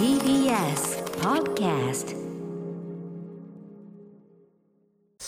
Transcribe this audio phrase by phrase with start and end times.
[0.00, 2.18] TBS Podcast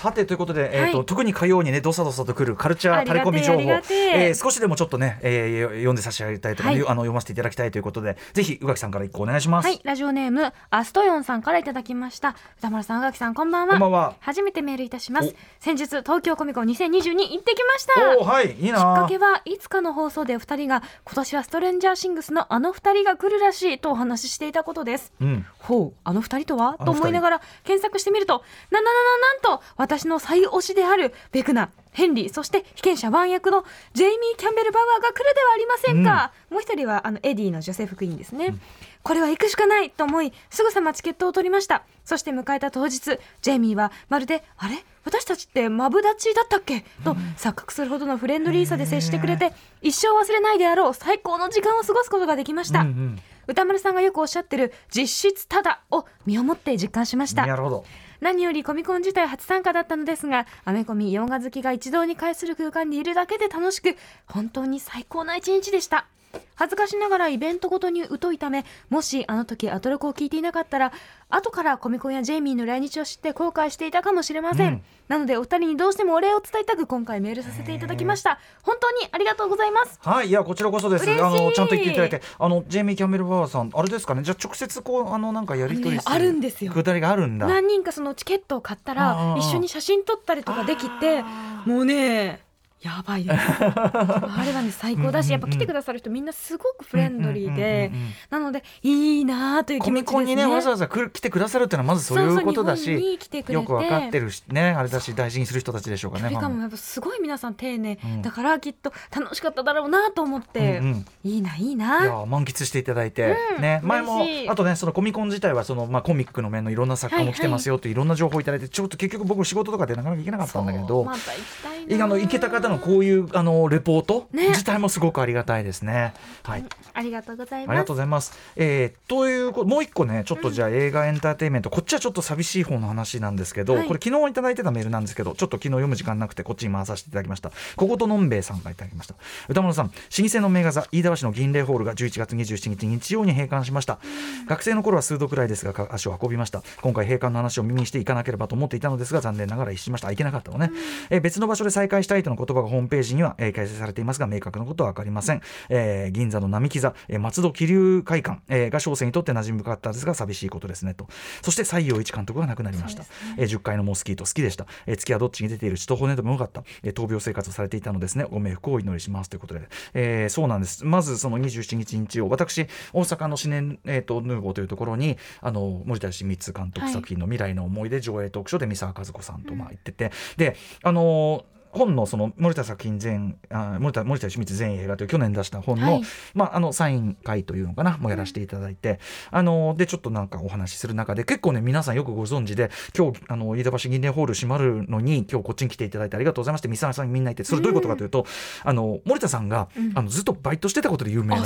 [0.00, 9.66] さてということで、えーとはい特に火曜にねどさどさとくるカルチャータレコミ情報えー少しでもちょっとね、えー読んで差し上げたいとか、はいあの読ませていただきたいということでぜひ宇垣さんから一個お願いします。
[9.66, 12.34] はい、ラジオネームアストヨンさんからいただきました。
[12.58, 13.72] 歌丸さん、宇垣さん、こんばんは。
[13.74, 15.34] こんばんは初めてメールいたします。
[15.58, 18.18] 先日東京コミコン2022行ってきました。
[18.18, 25.12] おーはいいいなきっかけはいつかの放送で2人が今年はストレンジャーシングスのあの2人が来るらしいとお話ししていたことです。
[25.20, 26.78] うんほうあの2人とは？
[26.84, 38.54] と思いながら検索してみるとなななななんと私の最推しであるヴェクナヘンリーそして被験者ワン役のジェイミー・キャンベル・バワーが来るではありませんか、もう一人はあのエディのジョセフ・クインですね、
[39.02, 41.82] これは行くしかないと思いすぐさまチケットを取りました。
[42.04, 44.84] そして迎えた当日ジェイミーはまるであれ？
[45.04, 46.84] 私たちってマブダチだったっけ？
[47.02, 53.18] と錯覚するほどのフレンドリーさで接してくれて一生忘れないであろう最高の時間を過ごすことができました、うんうん。
[53.48, 57.46] 歌丸さんがよくおっしゃってる実質ただを身をもって実感しました。
[57.46, 57.84] なるほど
[58.20, 63.96] 何よりコミコン自体初参加だったのですがアメコミ洋画好きが一堂に会する空間にいるだけで楽しく
[64.26, 66.06] 本当に最高な一日でした。
[66.54, 70.92] 恥ずかしながらイベントごとに疎いためもしあの時アトロクを聞いていなかったら
[71.30, 74.82] 後からコミコンやジェイミーの来日を知って後悔していたかもしれません、うん。
[75.08, 78.38] なのでお二人にどうしてもお礼を伝えたく今回メールさせていただきました。
[78.62, 79.98] 本当にありがとうございます。
[80.02, 82.10] はいいやこちらこそですあのちゃんと言っていただい。
[82.10, 84.22] てあのジェイミー・キャンベル・バワーさんあれですかね。
[84.22, 86.72] じゃあ直接こうあのなんかやり取りするあるんですよ。
[86.72, 87.46] くだりがあるんだ。
[87.46, 89.38] 何人かそのチケットを買ったあらー。
[89.38, 91.22] 一緒に写真撮ったりとかできて
[91.64, 92.40] もうね
[92.82, 97.92] やばいです あれはね最高だしやっぱ来てくださる人みんなすごくフレンドリーで
[98.30, 106.62] なのでいいなあというコ気持ちですミコンにねねわざわざ来てくださるっていうのはまずそういうことだしよくわかってるしねあれだし大事にする人たちでしょうかねしかファンも。
[106.62, 108.22] やっぱすごい皆さん丁寧、うん。
[108.22, 111.06] だからきっと楽しかっただろうなと思って、うんうん。
[111.24, 113.80] いいないいいなや満喫していただいて、うんね。
[113.82, 124.48] 前もあとねそのコミコン自体はその、まあ、コミックの面のいろんな作家も来てますよっていろんな情報をいただいてちょっと結局僕仕事とかでなかなか行けなかったんだけそどうまた行きたいなあの行けた方のこういうあのレポートね。
[124.48, 126.14] 自体もすごくありがたいですね。
[126.42, 126.64] はい、
[126.94, 128.38] ありがとうございありがますとうございます。
[128.56, 133.86] えーというこもう一個ねちょっとじゃあ映画エンターテインメント、こっちはちょっと寂しい方の話なんですけど、はい。
[133.86, 137.50] これ昨日いただいてたメールなんですけどちょっと昨日読む時間なくてこっちに回させていただきました。
[137.76, 139.14] 小言のんべえさんがいただきました。
[139.48, 143.98] 歌丸さん老舗の名画座飯田橋の銀霊ホールが11月27日日曜に閉館しました、
[144.46, 146.62] 学生の頃は数度くらいですがか足を運びました。
[146.82, 150.08] 今回閉館の話を耳にしていかなければと思っていたのですが残念ながら一致しました。
[150.08, 150.70] あ行けなかったのね、
[151.10, 161.06] えー別の場所で再開したいとの言葉がホームページには、えー掲載されていますが明確なことは分かりません、えー銀座の並木座、えー松戸気流会館、えーが小生にとって馴染み深かったですが寂しいことですねと。
[161.42, 163.04] そして西洋一監督が亡くなりました、
[163.36, 168.24] えー10階のモスキート好きでした、えー月はどっちに出ている血と骨でもよかった、えー闘病生活をされていたのですね。
[168.30, 170.84] ご冥福をお祈りしますということで、えーそうなんです。
[170.84, 186.02] まずその27日日曜私大阪のシネ、えー、とヌーボーというところにあの森田芳光監督作品の「未来の思い出」上映トークショーで三沢和子さんとまあ行ってて、であの本のその森田作品全あ森田森田芳光全映画という去年出した本の,、はい。
[186.34, 187.98] まあ、あのサイン会というのかな？
[187.98, 189.00] もやらせていただいて、
[189.30, 198.26] あのでちょっとなんかお話しする中で結構ね皆さんよくご存知で今日あの飯田橋銀霊ホール閉まるのに今日こっちに来ていただいてありがとうございまして三沢さんみんないてそれどういうことかというと、
[198.64, 199.92] あの森田さんが、うん。
[199.94, 201.42] あのずっとバイトしてたことで有名な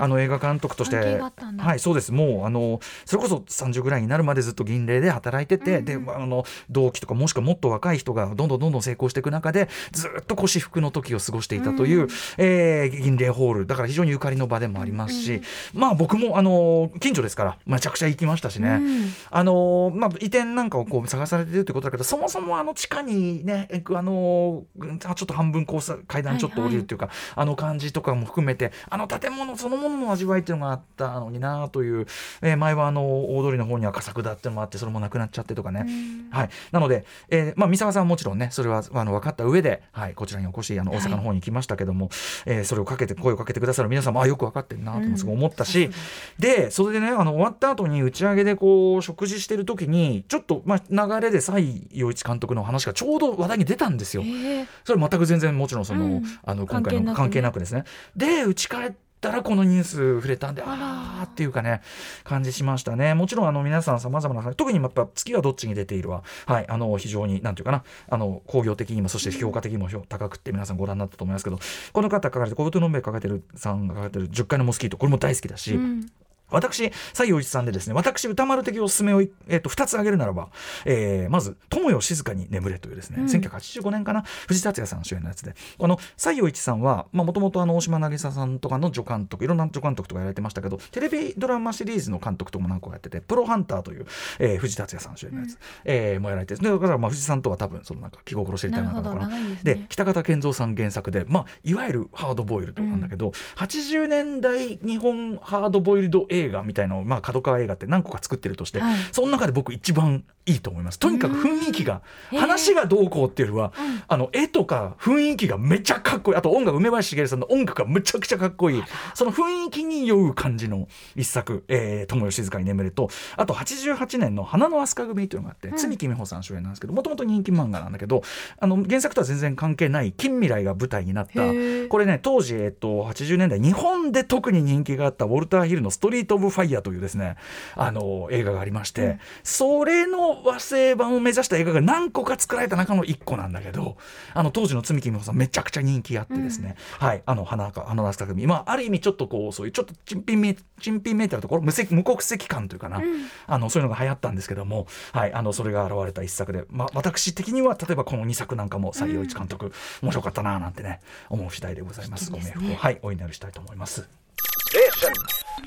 [0.00, 2.12] あの映画監督として、はい、そうです。
[2.12, 5.84] もうあのそれこそ30ぐらいになるまでずっと銀霊で働いてて、うん。
[5.84, 12.08] であの同期とかもしくはもっと若い人がどんどんどんどん成功していく中でずっと腰服の時を過ごしていたという、うん。
[12.38, 13.66] えー銀霊ホール。
[13.66, 15.40] だから非常にゆかりの場でもありますし、
[15.72, 18.68] まあ僕もあの近所ですからめちゃくちゃ行きましたしね。
[18.68, 19.12] うん。
[19.30, 32.06] あのまあ、移転なんかをこう探されてるってことだけどそもそもあの地下にねあのうんちょっと半分交差階段ちょっと降りるっていうか、あの感じとかも含めてあの建物そのものの味わいっていうのがあったのになという、
[32.42, 35.86] えー前はあの大通りの方には佳作だっていうのもあってそれもなくなっちゃってとかね、
[36.30, 42.10] はい、なので、えーまあ、三沢さんはもちろんねそれはあの分かった上で、はい、こちらにお越しあの大阪の方に来ましたけども、
[42.46, 45.98] えーそれをかけて声をかけてくださる皆さんもあよく分かってるなともすごい思ったし、うんさ
[46.38, 54.22] でそれでねあの終わった後に打ち上げでこう食事してる時にちょっと、まあ、流れで崔洋一監督の話がちょうど話題に出たんですよ。
[54.22, 56.22] へえそれ全く全然もちろんその、うん。
[56.44, 57.84] あの今回の関関係なくですね。
[58.16, 61.00] で打ち帰ったらこのニュース触れたんであら。
[61.20, 61.80] あーっていうかね
[62.24, 63.14] 感じしましたね。
[63.14, 71.58] もちろんあの皆さんさまざまな特にやっぱ月はどっちに出ているは、はい、あの非常になんていうかなあの工業的にもそして評価的にも評高くって皆さんご覧になったと思いますけど
[71.92, 76.10] この方書かれて小言のんべえ書かれてるさんが書かれてる10階のモスキートこれも大好きだし、うん
[76.50, 80.48] 私、西洋一さんでですね、私、歌丸的おすすめを、えー、と2つ挙げるならば、
[80.84, 83.26] えーまず、友よ静かに眠れというですね、うん。
[83.26, 94.06] 1985年かな、藤達也さん主演のやつで、あの西洋一さんは、もともと大島渚さんとかの助監督、いろんな助監督とかやられてましたけど、テレビドラマシリーズの監督とかも何個かやってて、プロハンターという、
[94.38, 99.28] えー藤達也さん主演のやつ、えーもやられてでだから、まあ、藤さんとは多分、そのなんか気心知りたいなのかな。
[99.28, 99.74] ですね。
[99.74, 108.96] で北方健三さん原作で、まあ、いわゆるハードボイルドなんだけど、80年代日本ハードボイルド映画みたいなのを、まあ、角川映画って何個か作ってるとして、はい。
[109.12, 110.98] その中で僕一番いいと思います。
[110.98, 113.72] とにかく雰囲気が話がどうこうっていうよりは、
[114.08, 116.36] あの絵とか雰囲気がめちゃかっこいい。
[116.36, 118.82] あと音楽梅林茂さんの音楽がめちゃくちゃかっこいい。
[119.14, 125.76] その雰囲気に酔う感じの一作「えー、友よ静かに眠れと」あと88年の「花の飛鳥組」というのがあって、うん。
[125.76, 128.22] 罪木美穂さん主演なんですけどもともと人気漫画なんだけど
[128.58, 131.40] あの原作とは全然関係ない近未来が舞台になった。
[131.88, 137.36] これね当時、えっと、80年代日本で特に人気があったウォルター・ヒルの「ストリート・オブ・ファイヤー」というですね
[137.76, 139.20] あの映画がありまして、うん。
[139.42, 143.96] それの和製版を目指した映画が何個か作られた中の1個なんだけど
[144.34, 147.22] あの当時の罪木美穂さんめちゃくちゃ人気あってですね、はい。
[147.26, 153.04] あの花か花の飛鳥組まあある意味ちょっとこうそういうちょっと珍品め珍品めいてるところ無責無国籍感というかな、うん。
[153.46, 159.72] あのそういうのが流行ったんですけども、はい、あのそれが現れた一作で、まあ、私的には例えばこの2作なんかも西洋一監督、
[160.02, 162.30] 面白かったななんてね思う次第でございます。
[162.30, 164.08] ご冥福を、はい、お祈りしたいと思います。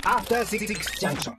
[0.02, 1.36] After Six Junction.